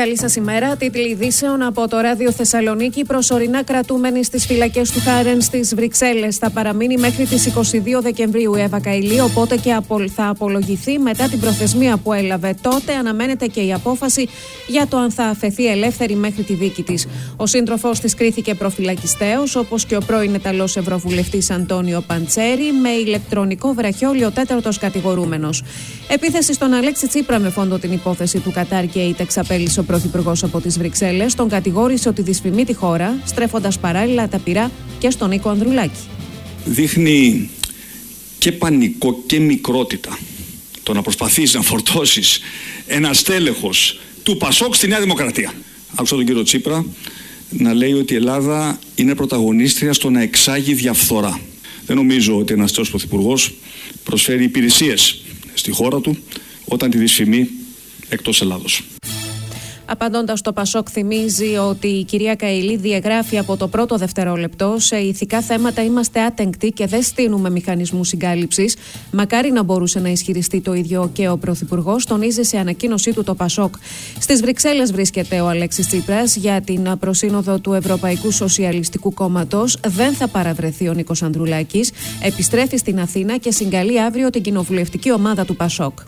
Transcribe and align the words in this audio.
Καλή 0.00 0.18
σας 0.18 0.36
ημέρα. 0.36 0.76
Τίτλοι 0.76 1.10
ειδήσεων 1.10 1.62
από 1.62 1.88
το 1.88 1.98
ράδιο 1.98 2.32
Θεσσαλονίκη. 2.32 3.04
Προσωρινά 3.04 3.62
κρατούμενη 3.64 4.24
στις 4.24 4.46
φυλακές 4.46 4.90
του 4.90 5.00
Χάρεν 5.00 5.40
στις 5.40 5.74
Βρυξέλλες. 5.74 6.36
Θα 6.36 6.50
παραμείνει 6.50 6.96
μέχρι 6.96 7.24
τις 7.24 7.46
22 7.46 8.00
Δεκεμβρίου 8.00 8.54
η 8.54 8.60
Εύα 8.60 8.80
Καηλή, 8.80 9.20
οπότε 9.20 9.56
και 9.56 9.76
θα 10.14 10.28
απολογηθεί 10.28 10.98
μετά 10.98 11.28
την 11.28 11.40
προθεσμία 11.40 11.96
που 11.96 12.12
έλαβε. 12.12 12.54
Τότε 12.60 12.94
αναμένεται 12.94 13.46
και 13.46 13.60
η 13.60 13.72
απόφαση 13.72 14.28
για 14.66 14.86
το 14.86 14.96
αν 14.96 15.10
θα 15.10 15.24
αφαιθεί 15.24 15.66
ελεύθερη 15.66 16.14
μέχρι 16.14 16.42
τη 16.42 16.54
δίκη 16.54 16.82
της. 16.82 17.06
Ο 17.36 17.46
σύντροφός 17.46 18.00
της 18.00 18.14
κρίθηκε 18.14 18.54
προφυλακιστέο, 18.54 19.42
όπως 19.56 19.84
και 19.84 19.96
ο 19.96 20.00
πρώην 20.06 20.34
Ιταλός 20.34 20.76
Ευρωβουλευτής 20.76 21.50
Αντώνιο 21.50 22.00
Παντσέρη, 22.06 22.72
με 22.82 22.90
ηλεκτρονικό 22.90 23.72
βραχιόλιο 23.72 24.30
τέταρτος 24.30 24.78
κατηγορούμενος. 24.78 25.62
Επίθεση 26.08 26.52
στον 26.52 26.72
Αλέξη 26.72 27.08
Τσίπρα 27.08 27.38
με 27.38 27.50
φόντο 27.50 27.78
την 27.78 27.92
υπόθεση 27.92 28.38
του 28.38 28.52
Κατάρ 28.52 28.86
και 28.86 29.00
η 29.00 29.16
ο 29.78 29.82
Πρωθυπουργός 29.90 30.42
από 30.42 30.60
τις 30.60 30.78
Βρυξέλλες, 30.78 31.34
τον 31.34 31.48
κατηγόρησε 31.48 32.08
ότι 32.08 32.22
δυσφημεί 32.22 32.64
τη 32.64 32.74
χώρα, 32.74 33.22
στρέφοντας 33.24 33.78
παράλληλα 33.78 34.28
τα 34.28 34.38
πειρά 34.38 34.70
και 34.98 35.10
στον 35.10 35.28
Νίκο 35.28 35.48
Ανδρουλάκη. 35.48 36.00
Δείχνει 36.64 37.50
και 38.38 38.52
πανικό 38.52 39.22
και 39.26 39.40
μικρότητα 39.40 40.18
το 40.82 40.92
να 40.92 41.02
προσπαθείς 41.02 41.54
να 41.54 41.62
φορτώσεις 41.62 42.40
ένα 42.86 43.12
στέλεχος 43.12 43.98
του 44.22 44.36
Πασόκ 44.36 44.74
στη 44.74 44.88
Νέα 44.88 45.00
Δημοκρατία. 45.00 45.52
Άκουσα 45.94 46.16
τον 46.16 46.24
κύριο 46.24 46.42
Τσίπρα 46.42 46.84
να 47.48 47.74
λέει 47.74 47.92
ότι 47.92 48.12
η 48.12 48.16
Ελλάδα 48.16 48.78
είναι 48.94 49.14
πρωταγωνίστρια 49.14 49.92
στο 49.92 50.10
να 50.10 50.20
εξάγει 50.20 50.74
διαφθορά. 50.74 51.40
Δεν 51.86 51.96
νομίζω 51.96 52.38
ότι 52.38 52.52
ένας 52.52 52.70
τέτοιος 52.70 52.90
πρωθυπουργός 52.90 53.54
προσφέρει 54.04 54.44
υπηρεσίες 54.44 55.22
στη 55.54 55.70
χώρα 55.70 56.00
του 56.00 56.18
όταν 56.64 56.90
τη 56.90 56.98
δυσφημεί 56.98 57.48
εκτός 58.08 58.40
Ελλάδος. 58.40 58.82
Απαντώντας 59.92 60.40
το 60.40 60.52
Πασόκ, 60.52 60.88
θυμίζει 60.90 61.56
ότι 61.56 61.86
η 61.86 62.04
κυρία 62.04 62.34
Καηλή 62.34 62.76
διαγράφει 62.76 63.38
από 63.38 63.56
το 63.56 63.68
πρώτο 63.68 63.96
δευτερόλεπτο 63.96 64.74
σε 64.78 64.96
ηθικά 64.96 65.40
θέματα 65.40 65.84
είμαστε 65.84 66.20
άτεγκτοι 66.20 66.70
και 66.70 66.86
δεν 66.86 67.02
στείλουμε 67.02 67.50
μηχανισμούς 67.50 68.08
συγκάλυψης. 68.08 68.76
Μακάρι 69.12 69.50
να 69.50 69.62
μπορούσε 69.62 70.00
να 70.00 70.08
ισχυριστεί 70.08 70.60
το 70.60 70.74
ίδιο 70.74 71.10
και 71.12 71.28
ο 71.28 71.38
Πρωθυπουργός, 71.38 72.06
τονίζει 72.06 72.42
σε 72.42 72.58
ανακοίνωσή 72.58 73.12
του 73.12 73.24
το 73.24 73.34
Πασόκ. 73.34 73.74
Στις 74.20 74.40
Βρυξέλλες 74.40 74.92
βρίσκεται 74.92 75.40
ο 75.40 75.48
Αλέξης 75.48 75.86
Τσίπρας 75.86 76.36
για 76.36 76.60
την 76.60 76.98
προσύνοδο 76.98 77.58
του 77.58 77.72
Ευρωπαϊκού 77.72 78.30
Σοσιαλιστικού 78.30 79.14
Κόμματος. 79.14 79.78
Δεν 79.86 80.12
θα 80.12 80.28
παραβρεθεί 80.28 80.88
ο 80.88 80.92
Νίκος 80.92 81.22
Ανδρουλάκης. 81.22 81.90
Επιστρέφει 82.22 82.76
στην 82.76 83.00
Αθήνα 83.00 83.36
και 83.36 83.50
συγκαλεί 83.50 84.00
αύριο 84.00 84.30
την 84.30 84.42
κοινοβουλευτική 84.42 85.12
ομάδα 85.12 85.44
του 85.44 85.56
Πασόκ. 85.56 85.98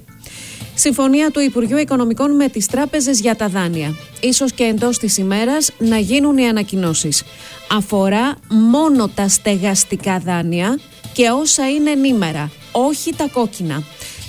Συμφωνία 0.74 1.30
του 1.30 1.40
Υπουργείου 1.40 1.76
Οικονομικών 1.76 2.36
με 2.36 2.48
τις 2.48 2.66
τράπεζες 2.66 3.20
για 3.20 3.36
τα 3.36 3.48
δάνεια. 3.48 3.96
Ίσως 4.20 4.52
και 4.52 4.64
εντός 4.64 4.98
της 4.98 5.16
ημέρας 5.16 5.70
να 5.78 5.98
γίνουν 5.98 6.38
οι 6.38 6.48
ανακοινώσεις. 6.48 7.22
Αφορά 7.70 8.36
μόνο 8.48 9.08
τα 9.08 9.28
στεγαστικά 9.28 10.18
δάνεια 10.18 10.78
και 11.12 11.30
όσα 11.30 11.70
είναι 11.70 11.90
ενήμερα, 11.90 12.50
όχι 12.72 13.14
τα 13.14 13.28
κόκκινα. 13.32 13.82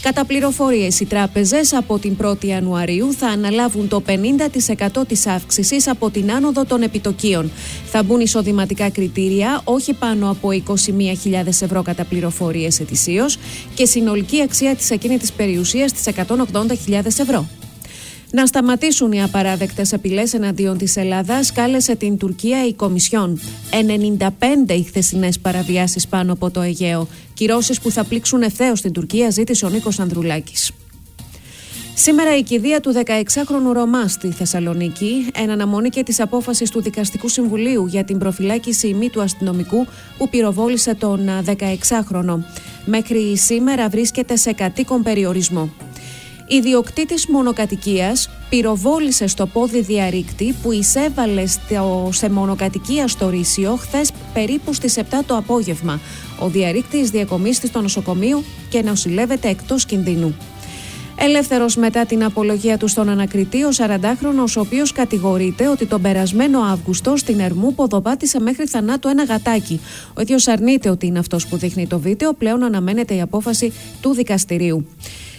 Κατά 0.04 0.26
πληροφορίες, 0.26 1.00
οι 1.00 1.06
τράπεζες 1.06 1.73
από 1.73 2.00
την 2.00 2.18
1η 2.22 2.46
Ιανουαρίου 2.46 3.14
θα 3.14 3.28
αναλάβουν 3.28 3.88
το 3.88 4.04
50% 4.08 5.08
της 5.08 5.28
αύξησης 5.28 5.88
από 5.88 6.09
την 6.09 6.32
άνοδο 6.32 6.66
των 6.66 6.82
επιτοκίων. 6.82 7.52
Θα 7.86 8.04
μπουν 8.04 8.20
εισοδηματικά 8.20 8.90
κριτήρια 8.90 9.62
όχι 9.64 9.94
πάνω 9.94 10.30
από 10.30 10.50
21.000 10.52 11.48
ευρώ 11.48 11.81
κατά 11.81 12.04
πληροφορίες 12.04 12.80
ετησίως 12.80 13.38
και 13.76 13.86
συνολική 13.86 14.42
αξία 14.42 14.76
της 14.76 14.92
ακίνητης 14.92 15.31
περιουσίας 15.31 15.91
της 15.91 16.08
180.000 16.08 17.06
ευρώ. 17.06 17.47
Να 18.36 18.46
σταματήσουν 18.46 19.12
οι 19.12 19.24
απαράδεκτες 19.24 19.94
απειλές 19.94 20.34
εναντίον 20.34 20.78
της 20.78 20.98
Ελλάδας 20.98 21.52
κάλεσε 21.52 21.96
την 21.96 22.18
Τουρκία 22.18 22.66
η 22.68 22.74
Κομισιόν. 22.74 23.40
95 24.68 24.74
οι 24.74 24.84
χθεσινές 24.84 25.40
παραβιάσεις 25.40 26.08
πάνω 26.08 26.34
από 26.34 26.52
το 26.52 26.62
Αιγαίο. 26.62 27.08
Κυρώσεις 27.34 27.80
που 27.82 27.92
θα 27.92 28.04
πλήξουν 28.04 28.42
ευθέως 28.42 28.82
την 28.82 28.92
Τουρκία 28.92 29.30
ζήτησε 29.30 29.66
ο 29.66 29.70
Νίκος 29.70 30.00
Ανδρουλάκης. 30.00 30.72
Σήμερα 31.96 32.38
η 32.38 32.44
κηδεία 32.44 32.80
του 32.80 32.94
16χρονου 32.94 33.74
Ρωμά 33.74 34.08
στη 34.08 34.32
Θεσσαλονίκη, 34.32 35.26
εν 35.34 35.50
αναμονή 35.50 35.90
και 35.90 36.04
της 36.04 36.20
απόφασης 36.20 36.70
του 36.70 36.82
Δικαστικού 36.82 37.28
Συμβουλίου 37.28 37.86
για 37.86 38.04
την 38.04 38.18
προφυλάκηση 38.18 38.88
ημί 38.88 39.10
του 39.10 39.22
αστυνομικού 39.22 39.86
που 40.18 40.30
πυροβόλησε 40.30 40.96
τον 40.96 41.30
16χρονο. 41.46 42.38
Μέχρι 42.86 43.38
σήμερα 43.38 43.90
βρίσκεται 43.90 44.36
σε 44.36 44.54
κατοίκον 44.54 45.04
περιορισμό. 45.04 45.70
Ιδιοκτήτης 46.48 47.28
μονοκατοικίας 47.28 48.30
πυροβόλησε 48.50 49.28
στο 49.28 49.48
πόδι 49.48 49.81
διαρρήκτη 49.81 50.56
που 50.62 50.72
εισέβαλε 50.72 51.46
στο, 51.46 52.09
σε 52.12 52.30
μονοκατοικία 52.30 53.08
στο 53.08 53.30
Ρήσιο 53.30 53.76
χθες 53.76 54.12
περίπου 54.34 54.74
στις 54.74 54.98
7 54.98 55.02
το 55.26 55.38
απόγευμα. 55.38 56.00
Ο 56.40 56.48
διαρρήκτης 56.48 57.09
διακομίστη 57.09 57.68
στο 57.68 57.82
νοσοκομείο 57.82 58.44
και 58.70 58.82
νοσηλεύεται 58.82 59.50
εκτός 59.50 59.86
κινδύνου. 59.86 60.36
Ελεύθερος 61.18 61.76
μετά 61.76 62.06
την 62.06 62.24
απολογία 62.24 62.78
του 62.78 62.88
στον 62.88 63.09
ανακριτή, 63.09 63.64
ο 63.64 63.70
40χρονο, 63.78 64.56
ο 64.58 64.59
οποίος 64.59 64.92
κατηγορείται 64.92 65.68
ότι 65.68 65.86
τον 65.86 66.02
περασμένο 66.02 66.59
Αύγουστο 66.59 67.18
στην 67.18 67.40
Ερμού 67.40 67.74
ποδοπάτησε 67.74 68.40
μέχρι 68.40 68.66
θανάτου 68.66 69.08
ένα 69.08 69.24
γατάκι. 69.24 69.80
Ο 70.14 70.22
ίδιος 70.22 70.48
αρνείται 70.48 70.90
ότι 70.90 71.06
είναι 71.06 71.20
αυτός 71.20 71.48
που 71.48 71.58
δείχνει 71.58 71.88
το 71.88 72.00
βίντεο. 72.00 72.34
Πλέον 72.34 72.64
αναμένεται 72.64 73.14
η 73.16 73.22
απόφαση 73.22 73.74
του 74.02 74.14
δικαστηρίου. 74.14 74.86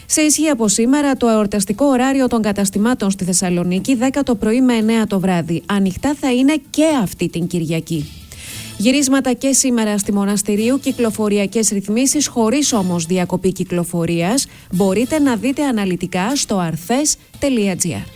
Σε 0.06 0.20
ισχύ 0.22 0.48
από 0.48 0.68
σήμερα 0.68 1.16
το 1.16 1.28
εορταστικό 1.28 1.86
ωράριο 1.86 2.26
των 2.26 2.42
καταστημάτων 2.42 3.10
στη 3.10 3.24
Θεσσαλονίκη 3.24 3.98
10 4.00 4.20
το 4.24 4.34
πρωί 4.34 4.60
με 4.60 4.74
9 5.02 5.06
το 5.08 5.20
βράδυ. 5.20 5.62
Ανοιχτά 5.66 6.14
θα 6.20 6.32
είναι 6.32 6.54
και 6.70 6.84
αυτή 7.02 7.28
την 7.28 7.46
Κυριακή. 7.46 8.10
Γυρίσματα 8.76 9.32
και 9.32 9.52
σήμερα 9.52 9.98
στη 9.98 10.12
Μοναστηρίου, 10.12 10.78
κυκλοφοριακές 10.78 11.68
ρυθμίσεις 11.68 12.26
χωρίς 12.26 12.72
όμως 12.72 13.06
διακοπή 13.06 13.52
κυκλοφορίας. 13.52 14.46
Μπορείτε 14.72 15.18
να 15.18 15.36
δείτε 15.36 15.64
αναλυτικά 15.64 16.36
στο 16.36 16.58
αρθέ.gr. 16.58 18.13